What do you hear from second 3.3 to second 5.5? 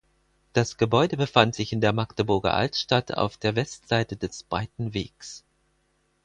der Westseite des Breiten Wegs.